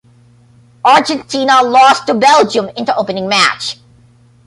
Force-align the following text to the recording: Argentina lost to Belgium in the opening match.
Argentina 0.83 1.61
lost 1.61 2.07
to 2.07 2.15
Belgium 2.15 2.67
in 2.75 2.85
the 2.85 2.95
opening 2.95 3.29
match. 3.29 3.77